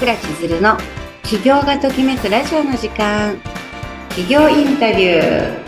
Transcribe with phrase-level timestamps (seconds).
[0.00, 0.78] 倉千鶴の
[1.24, 3.36] 起業がときめくラジオの時間
[4.08, 5.58] 起業インタビュー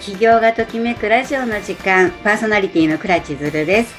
[0.00, 3.94] 起業がときめくラジオの時間パーソナリティの倉千鶴です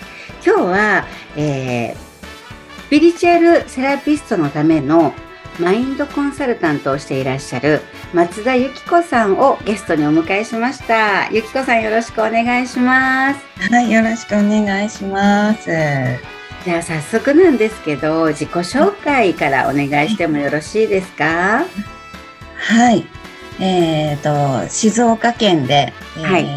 [0.45, 1.05] 今日は、
[1.37, 5.13] えー、スピリチュアルセラピストのための
[5.57, 7.79] マインドコンサルタントをしていらっしゃる
[8.13, 11.29] 松田由紀子さんをゲストにお迎えしました。
[11.29, 13.39] 由紀子さんよろしくお願いします。
[13.71, 16.40] はい、よろしくお願いします。
[16.63, 21.65] じゃあ早速なんですけど、自己紹介からお願いしてもよろしいですか？
[22.55, 23.03] はい。
[23.59, 26.47] えっ、ー、と、静岡県で、えー、はい、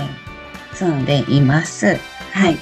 [0.74, 1.98] 住んでいます。
[2.32, 2.58] はい。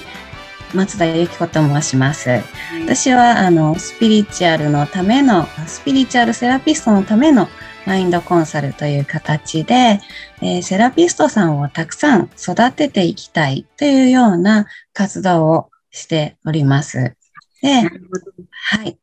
[0.73, 2.29] 松田由紀子と申します。
[2.29, 2.43] はい、
[2.83, 7.49] 私は、あの、スピリチュアルのための、スピリチュアルセラピストのための
[7.85, 9.99] マインドコンサルという形で、
[10.41, 17.15] えー、セラピストさんをたくさん育てていきたいというような活動をしております。
[17.63, 17.89] で、
[18.51, 18.99] はい。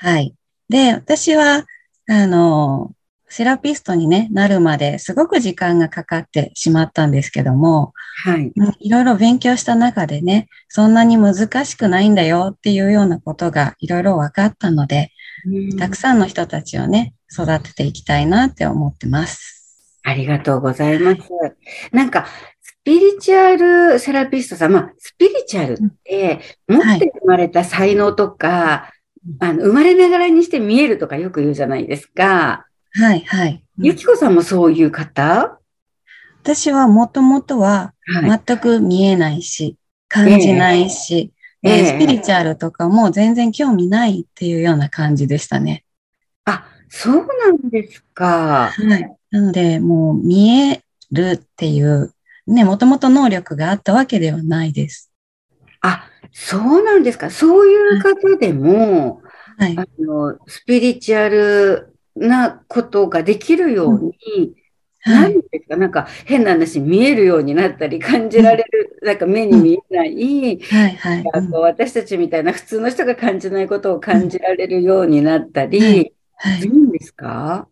[0.00, 0.34] はい。
[0.68, 1.66] で、私は、
[2.08, 2.92] あの、
[3.28, 7.94] セラピストに、ね、なるまですごく時間がかかってしまったんですけども、
[8.24, 8.52] はい。
[8.78, 15.10] いろいろ勉強した中でね、そんなに難しくないんだよっていうようなことがいろいろ分かったので、
[15.78, 19.98] たくさんの人たちをね、育てていきたいなって思ってます。
[20.04, 21.20] ありがとうございます。
[21.90, 22.51] なんか、ス
[22.84, 23.56] ピリチュア
[23.92, 28.92] ルセラピストさん、まあ、スピリチュアルって持って生まれた才能とか、は
[29.26, 32.66] い、あの生まれながらにして見えるとかよく言うじゃないですか。
[32.94, 33.64] はい、はい。
[33.78, 35.58] ゆきこさんもそういう方？
[36.42, 37.94] 私はもともとは
[38.46, 39.76] 全く見えないし、
[40.10, 45.84] はい、感じないし、えー、えー、スピリチュアルとかも全然興味ないっていうような感じでしたね。
[46.44, 48.72] あ、そうなんですか。
[48.72, 49.16] はい。
[49.30, 52.12] なので、もう見えるっていう、
[52.46, 55.12] ね、もともと能力があったわけではないです。
[55.80, 57.30] あ、そうなんですか。
[57.30, 59.22] そういう方でも、
[59.58, 64.54] はい、あのスピリチュアルなことができるように、うん。
[65.04, 75.80] はい、何ですかなんか変な話見えるようになったり感じられる、うん、なんか目に見えない、はいはい、私たちみたいな普通の人が感じないことを感じられるようになったり、
[76.36, 77.66] はい、いいんですか？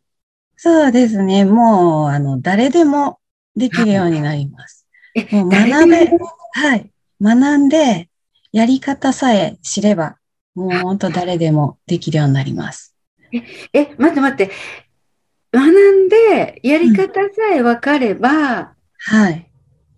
[0.56, 1.44] そうですね。
[1.44, 3.19] もう、あの、誰でも
[3.56, 4.86] できるようになります。
[5.30, 6.10] もう学べ、
[6.52, 6.90] はい。
[7.20, 8.08] 学んで、
[8.52, 10.16] やり方さえ知れば、
[10.54, 12.96] もう本当誰でもできるようになります。
[13.32, 14.52] え、え、待って待って。
[15.52, 18.66] 学んで、やり方さえ分かれば、うん、
[18.98, 19.50] はい。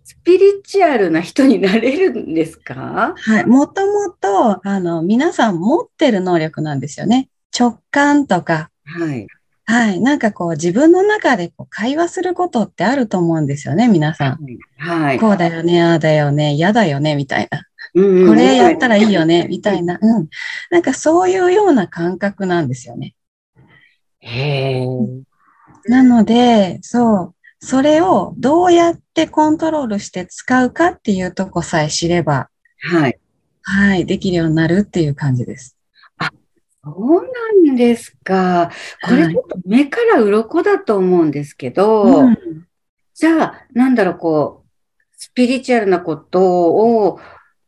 [0.03, 3.13] スピリチュアルな人になれるんですか？
[3.17, 3.45] はい。
[3.45, 7.29] もともと、あの、皆さん持ってる能力なんですよね。
[7.57, 9.27] 直感とか、はい。
[9.65, 10.01] はい。
[10.01, 14.39] なんかこう自分の中でこう会話することってあると思うんですよね、皆さん。
[14.77, 15.19] はい。
[15.19, 17.63] こうだよね、ああだよね、嫌だよね、みたいな。
[17.95, 19.99] うんうん、これやったらいいよね、みたいな。
[20.01, 20.27] うん。
[20.69, 23.15] なんかそういうような感覚なんですよね。
[24.19, 24.87] へえ。
[25.85, 27.35] なので、そう。
[27.59, 32.49] それをどうやってコントロールして使うかっていうとこさえ知れば、
[32.79, 33.19] はい。
[33.61, 34.05] はい。
[34.05, 35.77] できるようになるっていう感じです。
[36.83, 38.69] そうなんですか。
[39.03, 42.37] これちょっと目から鱗だと思うんですけど、うん、
[43.13, 44.69] じゃあ、なんだろう、こう、
[45.15, 46.41] スピリチュアルなこと
[46.73, 47.19] を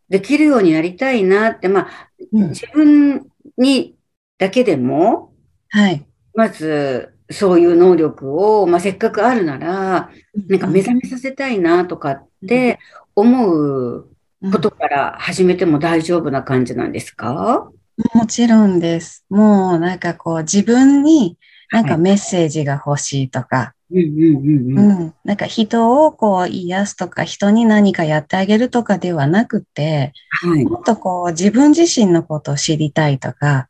[0.10, 1.88] できるようになりたいなって、まあ、
[2.34, 3.26] うん、自分
[3.58, 3.96] に
[4.38, 5.34] だけでも、
[5.70, 6.06] はい。
[6.34, 10.12] まず、そういう能力を、まあ、せっかくあるなら、
[10.48, 12.80] なんか目覚めさせたいなとかって
[13.16, 14.10] 思う
[14.52, 17.72] ことから始めても大丈夫な感じなんですか、
[18.14, 19.26] もちろんです。
[19.30, 21.38] もうなんかこう自分に
[21.72, 33.68] なんかメッセージが欲しいとか、うん、なんか人をこう癒すとか人に何かやってあげるとかではなくて、はい、もっとこう自分自身のことを知りたいとか、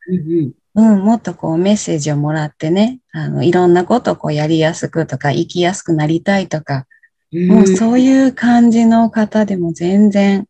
[0.74, 6.86] うん、もっとこうメッセージをもらってね、あのいろんなことをこうやりやすくとか生きやすくなりたいとか、
[7.32, 10.46] うん、もうそういう感じの方でも全然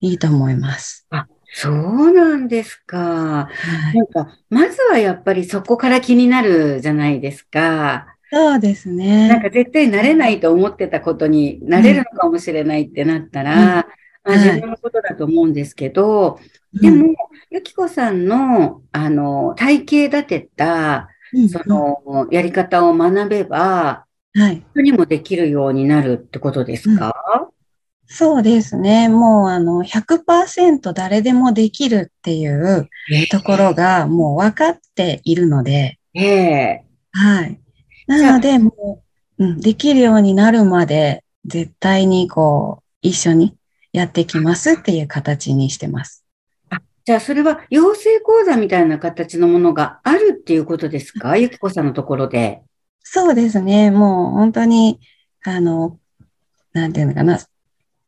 [0.00, 1.06] いいと思います。
[1.10, 3.48] あそうなんですか。
[3.48, 3.48] は
[3.94, 8.16] い、なんか、まずはやっぱりそこから気になるじゃないですか。
[8.32, 9.28] そうですね。
[9.28, 13.84] なんか絶対慣れないと思ってたことになれるのかもしれないってなったら、うん、ま
[14.24, 16.40] あ、自分のことだと思うんですけど、は
[16.72, 17.14] い、でも、
[17.50, 21.08] ゆきこさんの、あの、体系立てた、
[21.48, 24.64] その、やり方を学べば、はい。
[24.72, 27.14] 人にもできるようになるってことですか、
[27.46, 27.53] うん
[28.06, 29.08] そうですね。
[29.08, 32.88] もうあの100%誰でもできるっていう
[33.30, 35.98] ところがもう分かっているので。
[36.14, 37.60] ええはい。
[38.06, 39.02] なので、も
[39.38, 43.56] う、うん、できるようになるまで絶対にこう一緒に
[43.92, 46.24] やってきますっていう形にしてます。
[46.70, 51.36] あ、じゃあ、それは養成講座みたいな形のものがあるっていうことですか？
[51.36, 52.62] ゆきこさんのところで。
[53.02, 53.90] そうですね。
[53.90, 55.00] もう本当に、
[55.44, 55.98] あの、
[56.72, 57.38] なんていうのかな、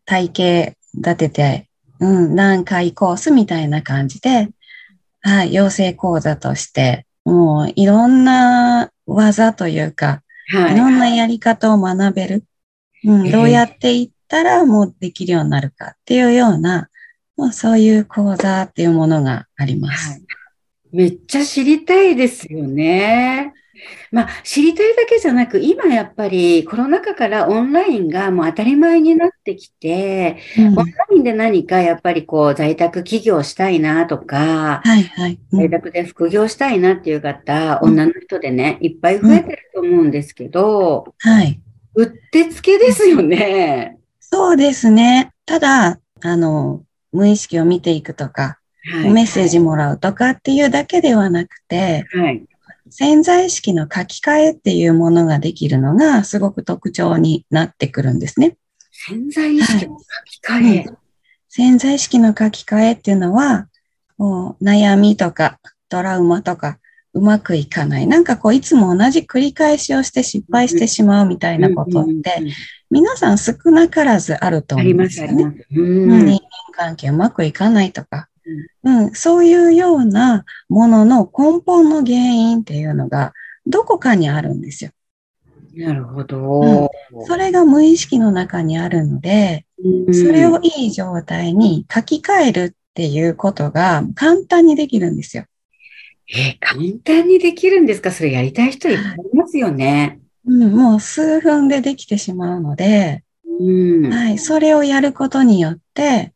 [0.06, 1.68] 体系立てて、
[2.00, 4.48] うん、何回コースみたいな感じで、
[5.20, 10.22] はい、養成講座として、もういろんな技というか、
[10.52, 12.44] はい、いろんなやり方を学べる。
[13.04, 16.88] うん、どうやっていったらもうできるようになるかっていうような、
[17.36, 20.10] もうそういう講座っていうものがあります。
[20.12, 20.22] はい、
[20.92, 23.52] めっちゃ知りたいですよね。
[24.10, 35.38] まあ、知りたいだけじゃなく、今やっぱりコロナ禍からオンラインがもう当たり前になってきて、うん、オンラインで何かやっぱりこう在宅起業したいなとか、はいはい。
[35.52, 41.60] うん、在宅で副業したいなっていう方、うん、女の人でね、いっぱい増えてると思うんですけど、はい。
[41.94, 43.98] うってつけですよね。
[44.20, 45.32] そうですね。
[45.46, 46.82] ただ、あの、
[47.12, 48.58] 無意識を見ていくとか、
[48.92, 52.44] はい、メッセージもらうとかっていうだけではなくて、はい、
[52.90, 58.56] 潜在意識の書き換えっていうものができるのがすごく特徴になってくるんですね。
[58.90, 60.88] 潜在意識の書き換え、はい、
[61.48, 63.68] 潜在意識の書き換えっていうのは、
[64.18, 66.78] もう悩みとかトラウマとか
[67.12, 68.06] うまくいかない。
[68.06, 72.42] なんかこういつも同じ繰り返しをして失敗してしまうみたいなことって、
[72.90, 75.66] 皆さん少なからずあると思うんですよね。
[75.70, 76.40] 人間
[76.72, 78.28] 関係うまくいかないとか、
[78.84, 83.32] うん、そういうようなものの根本の原因っていうのが
[83.66, 84.90] どこかにあるんですよ。
[85.74, 95.44] なるほど、うん、それが無意識の中にあるので、うん、それをいい状態に書き換えるっていうことが簡単にできるんですよ。
[96.28, 98.10] えー、簡単にできるんですか？
[98.10, 100.20] それやりたい人いっぱいいますよね。
[100.46, 103.22] うん、もう数分でできてしまうので、
[103.60, 106.32] うん、はい、それをやることによって、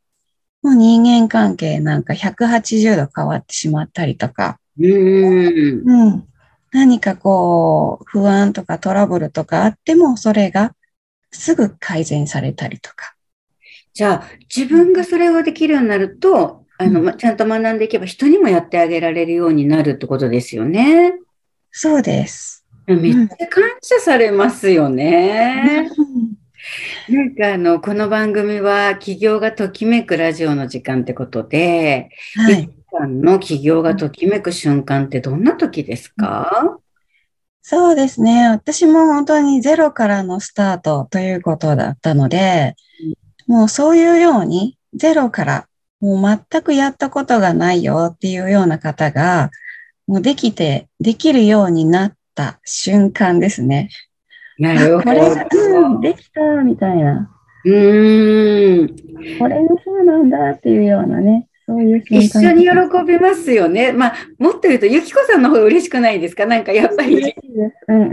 [0.62, 6.25] もう人間関係なんか180度変わってしまったりとか、うん、うん、
[6.73, 10.75] 何かこう、不安とかトラブルとかあっても、それが
[11.33, 13.15] すぐ改善されたりとか。
[13.93, 21.15] じゃあ、自分がそれをできるようになると、あの、ちゃんと学んでいけば人にもやってあげられるようになるってことですよね。
[21.73, 22.65] そうです。
[22.87, 25.91] めっちゃ感謝されますよね。
[27.08, 32.70] なんかあの、この番組は起業がときめくラジオの時間ってことで、はい。
[32.93, 36.78] さんの起業がときめく瞬間ってどんな時ですか、
[37.62, 38.49] そうですね。
[38.49, 42.75] 私も本当にゼロからのスタートということだったので、
[43.46, 45.69] もうそういうようにゼロから
[46.00, 49.50] もう全くやったことがないよっていうような方が、
[50.06, 53.90] もうできて、できるようになった瞬間ですね。
[54.61, 55.03] なるほど。
[55.03, 55.47] これが、
[55.81, 57.29] うん、できた、みたいな。
[57.65, 58.89] うん。
[59.39, 61.49] これがそうなんだっていうようなね。
[61.67, 62.71] そういう一緒に喜
[63.07, 63.93] びますよね。
[63.93, 66.47] まあ、もっと言うと、ゆきこさんの方が嬉しくないですか？
[66.47, 67.35] なんかやっぱり。
[67.89, 68.11] うん、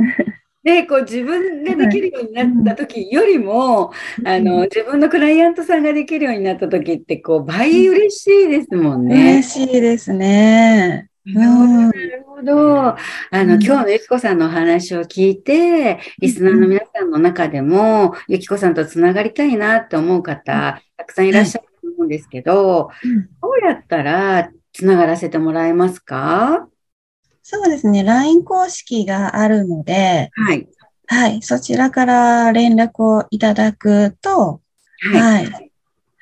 [0.63, 9.39] で、こう自分でできるようになった時よりも、うん、あの、自分のクライアントさんができるようになった時って、こう、倍嬉しいですもんね。
[9.39, 11.09] 嬉しいですね。
[11.33, 12.87] なるほど。
[12.89, 12.97] あ
[13.31, 22.91] の、今日のゆきこさんのお話を聞いて、リスナーの皆さんの中でも、ゆきこさんとつながりたいなって思う方、たくさんいらっしゃると思うんですけど、
[23.41, 26.67] どうやったらつながらせてもらえますか？
[27.43, 28.03] そうですね。
[28.03, 30.67] LINE 公式があるので、はい。
[31.07, 31.41] はい。
[31.41, 34.61] そちらから連絡をいただくと、
[35.13, 35.66] はい、はい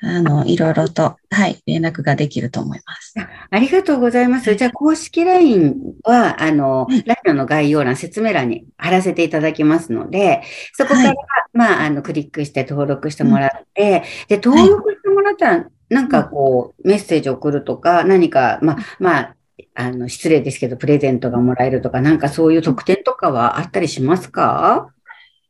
[0.08, 3.16] あの、いろいろと、はい、連絡ができると思います。
[3.50, 4.54] ありがとうございます。
[4.54, 10.44] じゃあ、公式 LINE は、あの、ラジオの概要欄、説明欄に貼らせていただきますので、
[10.74, 11.16] そこから、はい、
[11.54, 19.36] まあ、あの、クリックして登録してもらって、で、登録してもらったら、なんかこう、メッセージ送るとか、何か、まあ、まあ、
[19.74, 24.92] あの、失礼ですけど、プレゼントがもらえるとか、なんかそういう特典とかはあったりしますか？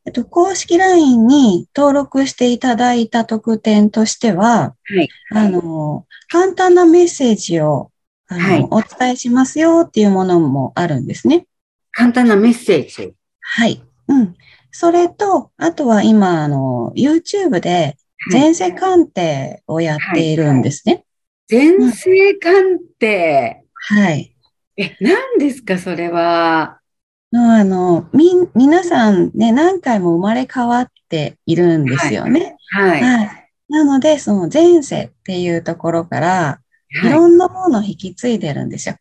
[0.06, 7.90] えっと、公式 LINE に登録していただいた特典としては、はい、あの、簡単なメッセージを
[8.28, 11.46] あの、はい、お伝えしますよっていうものもあるんですね。
[11.90, 13.82] 簡単なメッセージはい。
[14.08, 14.34] うん。
[14.70, 17.96] それと、あとは今、あの、YouTube で
[18.30, 21.04] 前世鑑定をやっているんですね。
[21.50, 24.36] はい、前世鑑定、うん、はい。
[24.76, 26.80] え、何ですか、それは。
[27.36, 32.56] の、あの、み、皆さんね、何回も生まれ変わっているんですよね。
[32.70, 33.02] はい。
[33.02, 36.60] はい、なので、その前世っていうところから、
[37.04, 38.96] いろんなものを引き継いでるんですよ。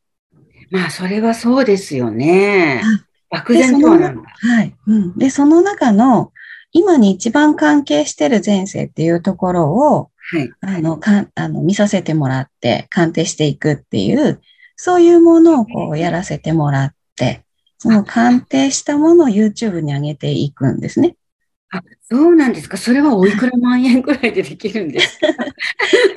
[0.72, 2.82] まあ、それはそうですよね。
[3.30, 4.22] 漠然とはなんだ。
[4.24, 4.76] はい。
[4.88, 5.18] うん。
[5.18, 6.32] で、その中の、
[6.72, 14.42] 今に一番関係してる前世っていうところを、はい、あの、かあの見させてもらって、鑑定していくっていう、
[14.76, 17.45] そういうものをこうやらせてもらって、
[17.86, 21.16] その鑑定したものを YouTube に上げていくんですね。
[21.72, 22.78] あ、そうなんですか。
[22.78, 25.28] それはおいくら万円くらいでできるんですか？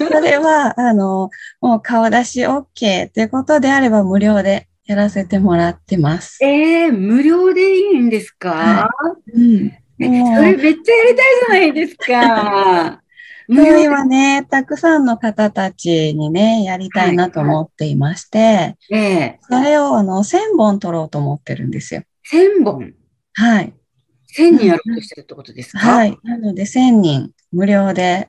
[0.10, 1.28] それは、あの、
[1.60, 6.42] もう顔出し OK ということであれば無料でやらせてもらってます。
[6.42, 8.90] ええー、無料でいいんですか、は
[9.36, 9.70] い、うん。
[9.98, 13.02] それめっちゃやりたいじゃないですか。
[13.48, 22.02] 今ね、たくさんの方たちにね、やりたいなと思っていまして、はい、えそれをあの、1000本取ろうと思ってるんですよ。
[22.30, 22.94] 1000本？
[23.34, 23.72] はい。
[24.36, 26.18] 1000人やろうとしてるってことですか、はい。
[26.22, 28.28] なので、1000人無料で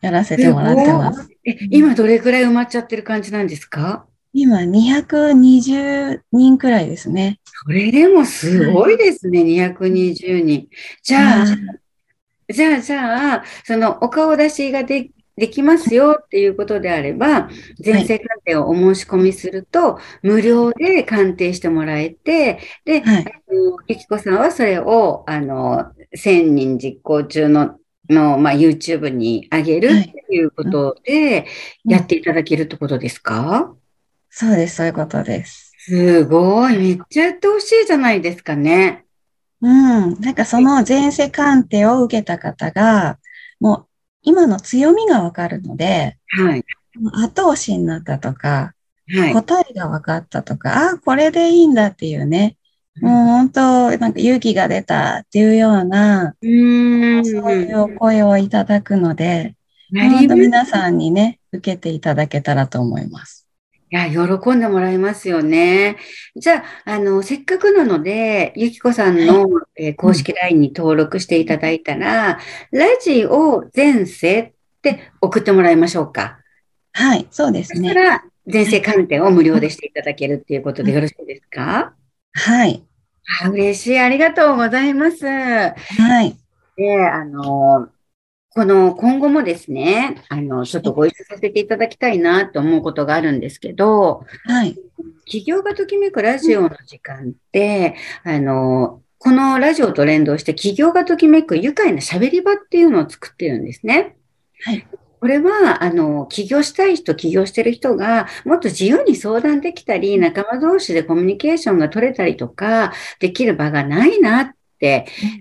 [0.00, 1.28] やらせてもらってます。
[1.44, 4.06] え、今どれくらい埋まっちゃってる感じなんですか？
[4.32, 7.40] 今220人くらいですね。
[7.66, 10.68] それでもすごいですね、はい、220人。
[11.02, 11.46] じゃあ、
[12.52, 17.48] じゃあ、じゃあ、そのお顔出しがでできますよっていうことであれば、
[17.84, 23.24] 前世鑑定をお申し込みすると、はい、無料で鑑定してもらえて、で、はい、
[23.88, 27.78] ゆきこさんはそれを、あの、1000人実行中の、
[28.10, 31.46] の、まあ、YouTube に上げるっていうことで、
[31.84, 33.78] やっていただけるってことですか、はい、
[34.28, 35.72] そうです、そういうことです。
[35.78, 39.06] すごい、めっちゃやってほしいじゃないですかね。
[39.62, 40.20] うん。
[40.20, 43.18] なんかその前世鑑定を受けた方が、
[43.60, 43.86] もう
[44.22, 46.64] 今の強みがわかるので、はい。
[47.24, 48.74] 後押しになったとか、
[49.14, 52.56] はい、答えが分かったとか、あ、これでいいんだっていうね、
[53.00, 59.56] もう本当、なんか勇気が出たっていうような、うんそういう声をいただくので、
[59.92, 63.48] 本当皆さんにね、受けていただけたらと思います。
[63.92, 65.96] いや、喜んでもらえますよね。
[66.36, 72.38] じゃあ、あの、せっかくなので、ゆきこさんの、はい、えー、公式 LINE に登録していただいたら、
[72.70, 76.38] うん、ラジオ前世って送ってもらいましょうか。
[76.92, 77.88] はい、そうですね。
[77.88, 81.92] そしたら、前世鑑定を無料でしていただけるっていうことでよろしいですか、
[82.32, 82.84] はい。
[83.42, 83.98] あ嬉しい。
[83.98, 85.26] ありがとうございます。
[85.26, 85.72] は
[86.22, 86.36] い。
[86.76, 87.88] で、あの、
[88.52, 94.76] この今後もですね、あの、ちょっとご一緒させていただきたいなと思うことがあるんですけど、はい。
[95.24, 104.16] 企業がときめくラジオの時間って、あの、このラジオと連動して企業がときめく愉快な喋り場っていうのを作ってるんですね。
[104.64, 104.84] はい。
[105.20, 114.54] これは、あの、起業したい人、起業してる人が、もっと自由に相談できたり、仲間同士でコミュニケーションが取れたりとか、できる場がないなっ、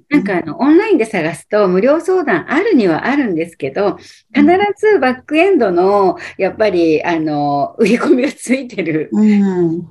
[0.10, 3.98] なんかあの、オンラインで探すと無料相談あるにはあるんですけど、
[4.34, 4.46] 必
[4.77, 9.17] ずバックエンドの、やっぱり、あの、売り込みがついてる、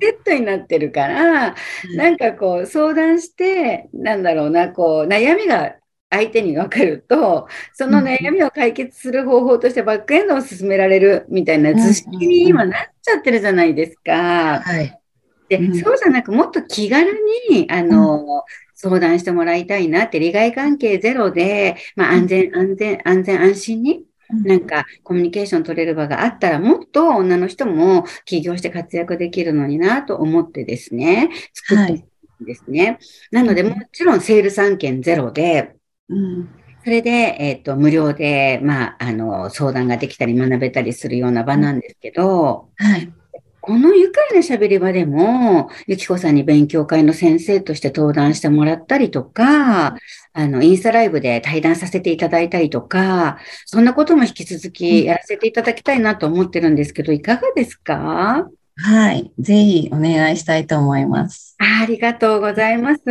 [0.01, 1.55] セットになってるから、
[1.93, 5.75] なんかこう、相談して、なんだろうな、こう、悩みが
[6.09, 14.61] 相手に分かると、その悩みを解決する方法としてバックエンドを進められるみたいな図式に今なっちゃってるじゃないですか。
[14.61, 14.99] はい。
[15.49, 17.11] で、そうじゃなく、もっと気軽
[17.49, 18.43] に、あの、
[18.81, 24.05] 相談してもらいたいなって、利害関係ゼロで、まあ、安全、安全、安全、安心に、
[24.45, 32.05] なんか、コミュニケーション取れる場があったら、もっと女の人も起業して活躍できるのになと思ってですね、作って
[32.39, 32.85] ですね。
[32.85, 32.97] はい、
[33.31, 35.75] なので、もちろん、セール3件ゼロで、
[36.07, 36.49] うん。
[36.85, 43.11] それで、えっ、ー、と、無料で、まあ、あの、相談ができたり学べたりするような場なんですけど、はい。
[43.61, 49.95] この愉快な喋り場でも、ゆきこさんに勉強会の先生として登壇してもらったりとか、
[50.33, 58.49] あの、インスタライブで対談させていただいたりとか、そんなことも引き続きやらせていただきたいなと思ってるんですけど、いかがですか？
[58.81, 59.31] はい。
[59.39, 61.57] ぜひお願いしたいと思います。
[61.59, 63.01] ありがとうございます。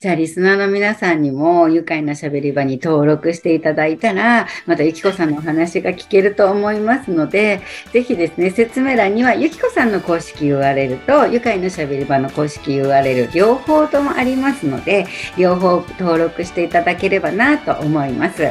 [0.00, 7.60] じゃあ、リスナーの皆さんにも、愉快な喋り場に登録していただいたら、またゆきこさんのお話が聞けると思いますので、
[7.92, 18.50] ぜひですね、説明欄にはゆきこさんの公式 URL と、愉快な喋り場の公式 URL、両方ともありますので、両方登録していただければなと思います。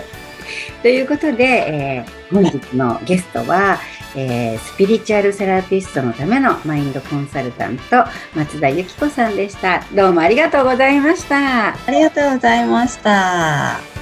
[0.81, 3.79] ということで、えー、本日のゲストは、
[4.17, 8.03] えー、スピリチュアルセラピストのためのマインドコンサルタント、
[8.35, 9.85] 松田由紀子さんでした。
[9.93, 11.69] どうもありがとうございました。
[11.69, 13.96] ありがとうございました。